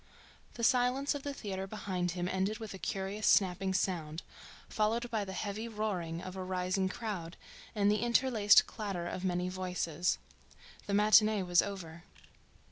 [0.55, 4.23] The silence of the theatre behind him ended with a curious snapping sound,
[4.67, 7.37] followed by the heavy roaring of a rising crowd
[7.75, 10.17] and the interlaced clatter of many voices.
[10.87, 12.03] The matinee was over.